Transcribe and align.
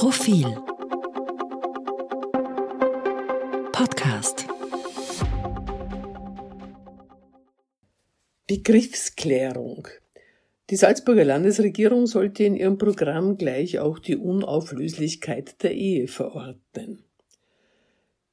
Profil. 0.00 0.56
Podcast. 3.70 4.46
Begriffsklärung. 8.46 9.88
Die 10.70 10.76
Salzburger 10.76 11.26
Landesregierung 11.26 12.06
sollte 12.06 12.44
in 12.44 12.56
ihrem 12.56 12.78
Programm 12.78 13.36
gleich 13.36 13.78
auch 13.78 13.98
die 13.98 14.16
Unauflöslichkeit 14.16 15.62
der 15.62 15.74
Ehe 15.74 16.08
verordnen. 16.08 17.04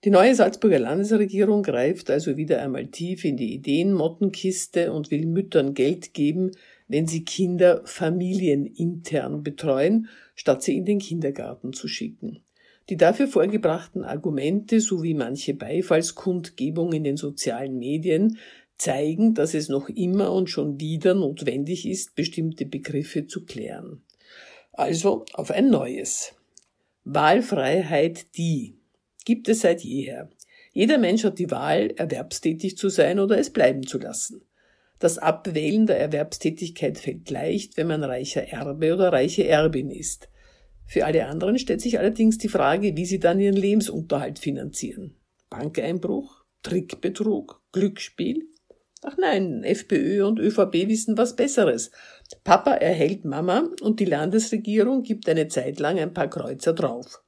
Die 0.06 0.10
neue 0.10 0.36
Salzburger 0.36 0.80
Landesregierung 0.80 1.64
greift 1.64 2.10
also 2.10 2.38
wieder 2.38 2.62
einmal 2.62 2.88
tief 2.88 3.26
in 3.26 3.36
die 3.36 3.54
Ideenmottenkiste 3.54 4.94
und 4.94 5.12
will 5.12 5.26
Müttern 5.26 5.74
Geld 5.74 6.14
geben, 6.14 6.52
wenn 6.88 7.08
sie 7.08 7.26
Kinder 7.26 7.82
familienintern 7.84 9.44
betreuen, 9.44 10.08
statt 10.38 10.64
sie 10.64 10.78
in 10.78 10.86
den 10.86 11.00
Kindergarten 11.00 11.74
zu 11.74 11.90
schicken. 11.90 12.40
Die 12.90 12.96
dafür 12.96 13.28
vorgebrachten 13.28 14.06
Argumente 14.06 14.80
sowie 14.80 15.14
manche 15.14 15.54
Beifallskundgebung 15.54 16.94
in 16.94 17.04
den 17.04 17.18
sozialen 17.18 17.78
Medien 17.78 18.38
zeigen, 18.78 19.34
dass 19.34 19.54
es 19.54 19.68
noch 19.68 19.90
immer 19.90 20.32
und 20.32 20.50
schon 20.50 20.80
wieder 20.80 21.16
notwendig 21.16 21.86
ist, 21.86 22.16
bestimmte 22.16 22.66
Begriffe 22.66 23.28
zu 23.28 23.44
klären. 23.44 24.04
Also 24.72 25.26
auf 25.34 25.52
ein 25.52 25.70
neues. 25.70 26.36
Wahlfreiheit 27.04 28.38
die 28.38 28.78
gibt 29.26 29.50
es 29.50 29.62
seit 29.62 29.82
jeher. 29.82 30.30
Jeder 30.72 31.00
Mensch 31.00 31.24
hat 31.24 31.40
die 31.40 31.50
Wahl, 31.50 31.92
erwerbstätig 31.98 32.78
zu 32.78 32.90
sein 32.90 33.20
oder 33.20 33.40
es 33.40 33.50
bleiben 33.50 33.86
zu 33.86 33.98
lassen. 33.98 34.47
Das 35.00 35.18
Abwählen 35.18 35.86
der 35.86 36.00
Erwerbstätigkeit 36.00 36.98
fällt 36.98 37.30
leicht, 37.30 37.78
wenn 37.78 37.88
man 37.88 38.04
reicher 38.04 38.48
Erbe 38.48 38.94
oder 38.94 39.14
reiche 39.14 39.48
Erbin 39.48 39.92
ist. 39.92 40.30
Für 40.86 41.06
alle 41.06 41.28
anderen 41.28 41.60
stellt 41.60 41.82
sich 41.82 42.00
allerdings 42.00 42.38
die 42.38 42.48
Frage, 42.48 42.96
wie 42.96 43.06
sie 43.06 43.20
dann 43.20 43.40
ihren 43.40 43.56
Lebensunterhalt 43.56 44.40
finanzieren. 44.40 45.16
Bankeinbruch? 45.50 46.44
Trickbetrug? 46.64 47.62
Glücksspiel? 47.72 48.46
Ach 49.04 49.16
nein, 49.20 49.64
FPÖ 49.64 50.26
und 50.26 50.40
ÖVP 50.40 50.88
wissen 50.88 51.18
was 51.18 51.36
Besseres. 51.36 51.92
Papa 52.44 52.74
erhält 52.74 53.26
Mama 53.26 53.70
und 53.82 54.00
die 54.00 54.06
Landesregierung 54.06 55.04
gibt 55.04 55.30
eine 55.30 55.48
Zeit 55.48 55.80
lang 55.80 56.00
ein 56.00 56.14
paar 56.14 56.30
Kreuzer 56.30 56.74
drauf 56.74 57.24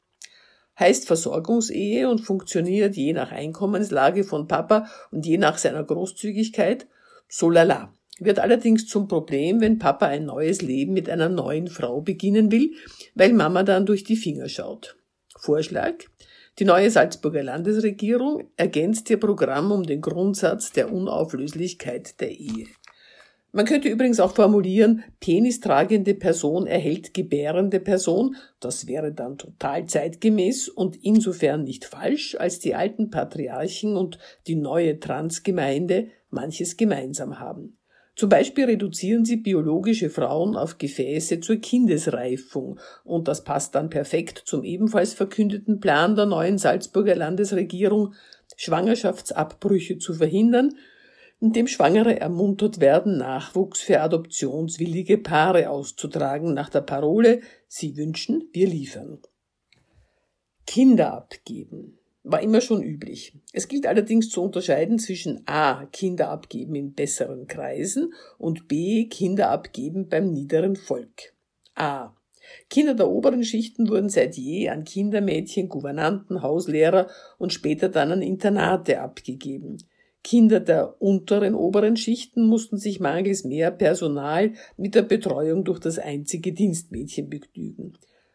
heißt 0.79 1.07
Versorgungsehe 1.07 2.09
und 2.09 2.21
funktioniert 2.21 2.95
je 2.95 3.13
nach 3.13 3.31
Einkommenslage 3.31 4.23
von 4.23 4.47
Papa 4.47 4.87
und 5.11 5.25
je 5.25 5.37
nach 5.37 5.57
seiner 5.57 5.83
Großzügigkeit 5.83 6.87
so 7.29 7.49
lala. 7.49 7.93
Wird 8.19 8.39
allerdings 8.39 8.87
zum 8.87 9.07
Problem, 9.07 9.61
wenn 9.61 9.79
Papa 9.79 10.07
ein 10.07 10.25
neues 10.25 10.61
Leben 10.61 10.93
mit 10.93 11.09
einer 11.09 11.29
neuen 11.29 11.67
Frau 11.67 12.01
beginnen 12.01 12.51
will, 12.51 12.73
weil 13.15 13.31
Mama 13.31 13.63
dann 13.63 13.85
durch 13.85 14.03
die 14.03 14.17
Finger 14.17 14.49
schaut. 14.49 14.97
Vorschlag? 15.37 15.93
Die 16.57 16.65
neue 16.65 16.91
Salzburger 16.91 17.43
Landesregierung 17.43 18.51
ergänzt 18.57 19.09
ihr 19.09 19.17
Programm 19.17 19.71
um 19.71 19.83
den 19.83 20.01
Grundsatz 20.01 20.73
der 20.73 20.91
Unauflöslichkeit 20.91 22.19
der 22.19 22.31
Ehe. 22.31 22.67
Man 23.51 23.65
könnte 23.65 23.89
übrigens 23.89 24.19
auch 24.19 24.35
formulieren, 24.35 25.03
penistragende 25.19 26.13
Person 26.13 26.67
erhält 26.67 27.15
gebärende 27.15 27.79
Person. 27.79 28.35
Das 28.59 28.85
wäre 28.85 29.11
dann 29.11 29.39
total 29.39 29.87
zeitgemäß 29.87 30.69
und 30.69 31.03
insofern 31.03 31.63
nicht 31.63 31.85
falsch, 31.85 32.35
als 32.39 32.59
die 32.59 32.75
alten 32.75 33.09
Patriarchen 33.09 33.97
und 33.97 34.19
die 34.45 34.55
neue 34.55 34.99
Transgemeinde 34.99 36.09
manches 36.29 36.77
gemeinsam 36.77 37.39
haben. 37.39 37.75
Zum 38.15 38.29
Beispiel 38.29 38.65
reduzieren 38.65 39.25
sie 39.25 39.37
biologische 39.37 40.09
Frauen 40.09 40.55
auf 40.55 40.77
Gefäße 40.77 41.39
zur 41.39 41.55
Kindesreifung 41.55 42.79
und 43.03 43.27
das 43.27 43.43
passt 43.45 43.73
dann 43.73 43.89
perfekt 43.89 44.43
zum 44.45 44.63
ebenfalls 44.63 45.13
verkündeten 45.13 45.79
Plan 45.79 46.15
der 46.15 46.25
neuen 46.25 46.57
Salzburger 46.57 47.15
Landesregierung, 47.15 48.13
Schwangerschaftsabbrüche 48.57 49.97
zu 49.97 50.13
verhindern 50.13 50.73
in 51.41 51.53
dem 51.53 51.67
Schwangere 51.67 52.19
ermuntert 52.19 52.79
werden, 52.79 53.17
Nachwuchs 53.17 53.81
für 53.81 54.01
adoptionswillige 54.01 55.17
Paare 55.17 55.69
auszutragen, 55.69 56.53
nach 56.53 56.69
der 56.69 56.81
Parole 56.81 57.41
Sie 57.67 57.95
wünschen, 57.95 58.49
wir 58.51 58.67
liefern. 58.67 59.19
Kinder 60.65 61.13
abgeben 61.13 61.99
war 62.23 62.41
immer 62.41 62.61
schon 62.61 62.83
üblich. 62.83 63.33
Es 63.53 63.67
gilt 63.67 63.87
allerdings 63.87 64.29
zu 64.29 64.41
unterscheiden 64.43 64.99
zwischen 64.99 65.41
a. 65.47 65.85
Kinder 65.85 66.29
abgeben 66.29 66.75
in 66.75 66.93
besseren 66.93 67.47
Kreisen 67.47 68.13
und 68.37 68.67
b. 68.67 69.05
Kinder 69.05 69.49
abgeben 69.49 70.09
beim 70.09 70.31
niederen 70.31 70.75
Volk. 70.75 71.33
a. 71.75 72.13
Kinder 72.69 72.95
der 72.95 73.09
oberen 73.09 73.43
Schichten 73.43 73.89
wurden 73.89 74.09
seit 74.09 74.35
je 74.35 74.69
an 74.69 74.83
Kindermädchen, 74.83 75.69
Gouvernanten, 75.69 76.41
Hauslehrer 76.41 77.09
und 77.37 77.53
später 77.53 77.89
dann 77.89 78.11
an 78.11 78.21
Internate 78.21 79.01
abgegeben. 79.01 79.77
Kinder 80.23 80.59
der 80.59 81.01
unteren 81.01 81.55
oberen 81.55 81.95
Schichten 81.95 82.45
mussten 82.47 82.77
sich 82.77 82.99
mangels 82.99 83.43
mehr 83.43 83.71
Personal 83.71 84.53
mit 84.77 84.95
der 84.95 85.03
Betreuung 85.03 85.63
durch 85.63 85.79
das 85.79 85.97
einzige 85.97 86.53
Dienstmädchen 86.53 87.29
begnügen. 87.29 87.93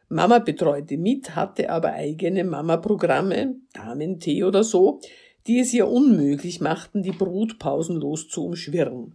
Mama 0.08 0.38
betreute 0.38 0.96
mit, 0.96 1.34
hatte 1.34 1.70
aber 1.70 1.92
eigene 1.92 2.44
Mama-Programme, 2.44 3.56
Damentee 3.72 4.44
oder 4.44 4.62
so, 4.64 5.00
die 5.46 5.60
es 5.60 5.74
ihr 5.74 5.88
unmöglich 5.88 6.60
machten, 6.60 7.02
die 7.02 7.12
Brut 7.12 7.58
pausenlos 7.58 8.28
zu 8.28 8.46
umschwirren. 8.46 9.14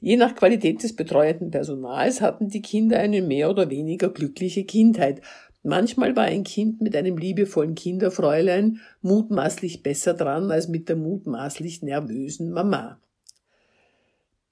Je 0.00 0.16
nach 0.16 0.34
Qualität 0.34 0.82
des 0.82 0.96
betreuenden 0.96 1.50
Personals 1.50 2.20
hatten 2.20 2.48
die 2.48 2.62
Kinder 2.62 2.98
eine 2.98 3.22
mehr 3.22 3.50
oder 3.50 3.70
weniger 3.70 4.08
glückliche 4.08 4.64
Kindheit, 4.64 5.20
Manchmal 5.66 6.14
war 6.14 6.22
ein 6.22 6.44
Kind 6.44 6.80
mit 6.80 6.94
einem 6.94 7.18
liebevollen 7.18 7.74
Kinderfräulein 7.74 8.78
mutmaßlich 9.02 9.82
besser 9.82 10.14
dran 10.14 10.52
als 10.52 10.68
mit 10.68 10.88
der 10.88 10.94
mutmaßlich 10.94 11.82
nervösen 11.82 12.52
Mama. 12.52 13.00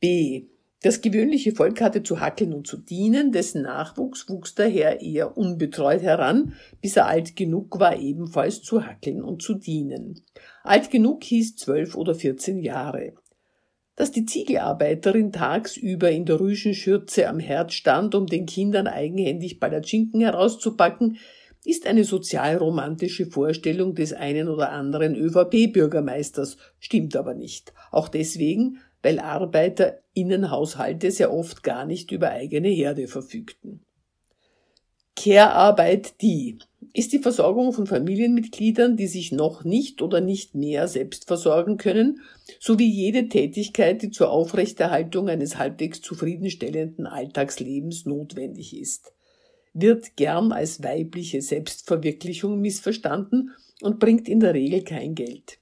B. 0.01 0.47
Das 0.83 1.03
gewöhnliche 1.03 1.53
Volk 1.53 1.81
hatte 1.81 2.03
zu 2.03 2.19
hackeln 2.19 2.53
und 2.53 2.67
zu 2.67 2.79
dienen, 2.79 3.31
dessen 3.31 3.63
Nachwuchs 3.63 4.29
wuchs 4.29 4.57
daher 4.57 5.03
eher 5.03 5.37
unbetreut 5.39 6.03
heran, 6.03 6.55
bis 6.81 6.97
er 6.97 7.07
alt 7.07 7.37
genug 7.37 7.79
war, 7.79 7.97
ebenfalls 7.97 8.63
zu 8.63 8.85
hackeln 8.85 9.23
und 9.23 9.41
zu 9.41 9.55
dienen. 9.55 10.21
Alt 10.65 10.91
genug 10.91 11.23
hieß 11.23 11.55
zwölf 11.55 11.95
oder 11.95 12.17
vierzehn 12.17 12.59
Jahre 12.59 13.13
dass 13.97 14.11
die 14.11 14.27
Ziegelarbeiterin 14.27 15.33
tagsüber 15.33 16.11
in 16.11 16.25
der 16.25 16.41
Rüschenschürze 16.41 17.29
am 17.29 17.39
Herd 17.39 17.73
stand, 17.73 18.15
um 18.15 18.27
den 18.27 18.47
Kindern 18.47 18.87
eigenhändig 18.87 19.61
Palatschinken 19.61 20.21
herauszupacken, 20.21 21.19
ist 21.65 21.87
eine 21.87 22.05
sozialromantische 22.05 23.27
Vorstellung 23.27 23.95
des 23.95 24.13
einen 24.13 24.49
oder 24.49 24.71
anderen 24.71 25.15
ÖVP-Bürgermeisters, 25.17 26.59
stimmt 26.79 27.17
aber 27.17 27.35
nicht. 27.35 27.73
Auch 27.91 28.09
deswegen, 28.09 28.79
weil 29.03 29.19
Arbeiter 29.19 29.99
Innenhaushalte 30.13 31.11
sehr 31.11 31.33
oft 31.33 31.63
gar 31.63 31.87
nicht 31.87 32.11
über 32.13 32.31
eigene 32.31 32.69
Herde 32.69 33.09
verfügten. 33.09 33.81
Care-Arbeit 35.17 36.21
die 36.21 36.59
ist 36.97 37.13
die 37.13 37.19
Versorgung 37.19 37.73
von 37.73 37.87
Familienmitgliedern, 37.89 38.97
die 38.97 39.09
sich 39.09 39.33
noch 39.33 39.65
nicht 39.65 40.01
oder 40.01 40.21
nicht 40.21 40.55
mehr 40.55 40.87
selbst 40.87 41.27
versorgen 41.27 41.77
können, 41.77 42.21
sowie 42.61 42.89
jede 42.89 43.29
Tätigkeit, 43.29 44.01
die 44.01 44.11
zur 44.11 44.31
Aufrechterhaltung 44.31 45.29
eines 45.29 45.59
halbwegs 45.59 46.01
zufriedenstellenden 46.03 47.07
Alltagslebens 47.07 48.07
notwendig 48.07 48.79
ist. 48.79 49.13
Wird 49.73 50.17
gern 50.17 50.53
als 50.53 50.85
weibliche 50.85 51.43
Selbstverwirklichung 51.43 52.61
missverstanden 52.61 53.51
und 53.83 53.99
bringt 53.99 54.29
in 54.29 54.39
der 54.39 54.55
Regel 54.55 54.85
kein 54.85 55.17
Geld. 55.17 55.59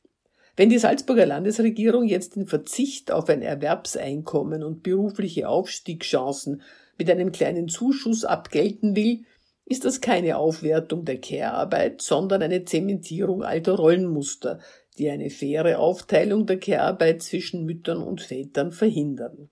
Wenn 0.55 0.69
die 0.69 0.79
Salzburger 0.79 1.25
Landesregierung 1.25 2.05
jetzt 2.05 2.37
den 2.37 2.47
Verzicht 2.47 3.11
auf 3.11 3.31
ein 3.31 3.41
Erwerbseinkommen 3.41 4.63
und 4.63 4.83
berufliche 4.83 5.49
Aufstiegschancen 5.49 6.61
mit 6.99 7.09
einem 7.09 7.33
kleinen 7.33 7.69
Zuschuss 7.69 8.27
abgelten 8.27 8.95
will, 8.95 9.25
ist 9.65 9.85
das 9.85 10.01
keine 10.01 10.37
Aufwertung 10.37 11.05
der 11.05 11.21
Care-Arbeit, 11.21 12.03
sondern 12.03 12.43
eine 12.43 12.65
Zementierung 12.65 13.43
alter 13.43 13.75
Rollenmuster, 13.75 14.59
die 14.99 15.09
eine 15.09 15.31
faire 15.31 15.79
Aufteilung 15.79 16.47
der 16.47 16.59
Care-Arbeit 16.59 17.23
zwischen 17.23 17.65
Müttern 17.65 18.03
und 18.03 18.21
Vätern 18.21 18.73
verhindern. 18.73 19.49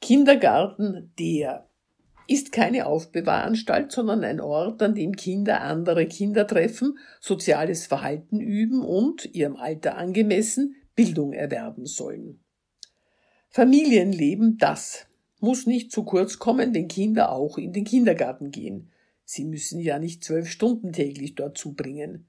Kindergarten 0.00 1.12
der 1.18 1.68
ist 2.26 2.52
keine 2.52 2.86
Aufbewahranstalt, 2.86 3.90
sondern 3.90 4.22
ein 4.22 4.40
Ort, 4.40 4.82
an 4.82 4.94
dem 4.94 5.16
Kinder 5.16 5.62
andere 5.62 6.06
Kinder 6.06 6.46
treffen, 6.46 6.96
soziales 7.20 7.86
Verhalten 7.86 8.40
üben 8.40 8.84
und, 8.84 9.34
ihrem 9.34 9.56
Alter 9.56 9.96
angemessen, 9.96 10.76
Bildung 10.94 11.32
erwerben 11.32 11.86
sollen. 11.86 12.44
Familienleben 13.48 14.58
das 14.58 15.06
muss 15.42 15.66
nicht 15.66 15.92
zu 15.92 16.04
kurz 16.04 16.38
kommen, 16.38 16.74
wenn 16.74 16.88
Kinder 16.88 17.32
auch 17.32 17.58
in 17.58 17.72
den 17.72 17.84
Kindergarten 17.84 18.50
gehen. 18.50 18.90
Sie 19.24 19.44
müssen 19.44 19.80
ja 19.80 19.98
nicht 19.98 20.24
zwölf 20.24 20.48
Stunden 20.48 20.92
täglich 20.92 21.34
dort 21.34 21.56
zubringen. 21.56 22.26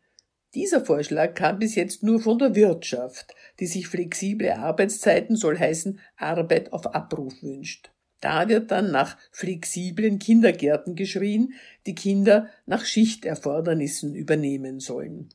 Dieser 0.53 0.83
Vorschlag 0.83 1.33
kam 1.33 1.59
bis 1.59 1.75
jetzt 1.75 2.03
nur 2.03 2.19
von 2.19 2.37
der 2.37 2.55
Wirtschaft, 2.55 3.33
die 3.59 3.67
sich 3.67 3.87
flexible 3.87 4.51
Arbeitszeiten 4.51 5.35
soll 5.35 5.57
heißen 5.57 5.99
Arbeit 6.17 6.73
auf 6.73 6.93
Abruf 6.93 7.41
wünscht. 7.41 7.91
Da 8.19 8.49
wird 8.49 8.69
dann 8.69 8.91
nach 8.91 9.17
flexiblen 9.31 10.19
Kindergärten 10.19 10.95
geschrien, 10.95 11.53
die 11.87 11.95
Kinder 11.95 12.49
nach 12.67 12.85
Schichterfordernissen 12.85 14.13
übernehmen 14.13 14.79
sollen. 14.79 15.29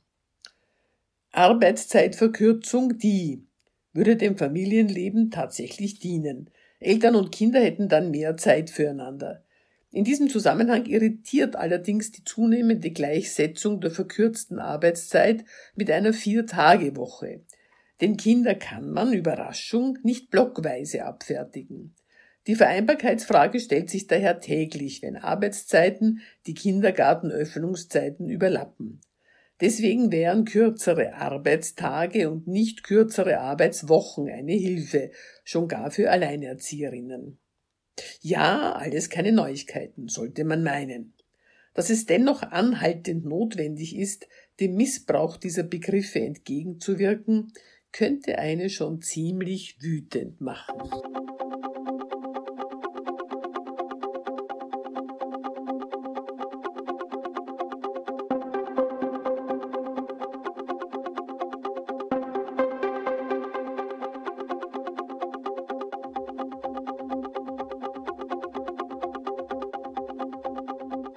Arbeitszeitverkürzung, 1.32 2.96
die 2.99 3.44
würde 3.93 4.17
dem 4.17 4.37
Familienleben 4.37 5.31
tatsächlich 5.31 5.99
dienen. 5.99 6.50
Eltern 6.81 7.17
und 7.17 7.32
Kinder 7.32 7.61
hätten 7.61 7.88
dann 7.88 8.11
mehr 8.11 8.37
Zeit 8.37 8.70
füreinander. 8.70 9.43
In 9.93 10.05
diesem 10.05 10.28
Zusammenhang 10.28 10.84
irritiert 10.84 11.56
allerdings 11.56 12.12
die 12.12 12.25
zunehmende 12.25 12.90
Gleichsetzung 12.90 13.81
der 13.81 13.90
verkürzten 13.90 14.58
Arbeitszeit 14.58 15.44
mit 15.75 15.90
einer 15.90 16.12
Vier-Tage-Woche. 16.12 17.40
Denn 18.00 18.19
Kinder 18.19 18.55
kann 18.55 18.90
man, 18.90 19.12
Überraschung, 19.14 19.99
nicht 20.02 20.31
blockweise 20.31 21.05
abfertigen. 21.05 21.94
Die 22.46 22.55
Vereinbarkeitsfrage 22.55 23.58
stellt 23.58 23.90
sich 23.90 24.06
daher 24.06 24.40
täglich, 24.40 25.02
wenn 25.02 25.17
Arbeitszeiten 25.17 26.20
die 26.46 26.55
Kindergartenöffnungszeiten 26.55 28.28
überlappen. 28.28 29.00
Deswegen 29.61 30.12
wären 30.12 30.44
kürzere 30.44 31.14
Arbeitstage 31.14 32.31
und 32.31 32.47
nicht 32.47 32.82
kürzere 32.85 33.41
Arbeitswochen 33.41 34.29
eine 34.29 34.53
Hilfe, 34.53 35.11
schon 35.44 35.67
gar 35.67 35.91
für 35.91 36.11
Alleinerzieherinnen. 36.11 37.38
Ja, 38.20 38.73
alles 38.73 39.08
keine 39.08 39.32
Neuigkeiten, 39.32 40.08
sollte 40.08 40.44
man 40.44 40.62
meinen. 40.62 41.14
Dass 41.73 41.88
es 41.88 42.05
dennoch 42.05 42.43
anhaltend 42.43 43.25
notwendig 43.25 43.97
ist, 43.97 44.29
dem 44.61 44.75
Missbrauch 44.76 45.38
dieser 45.38 45.62
Begriffe 45.62 46.20
entgegenzuwirken, 46.20 47.52
könnte 47.93 48.38
eine 48.38 48.69
schon 48.69 49.00
ziemlich 49.00 49.81
wütend 49.81 50.41
machen. 50.41 50.76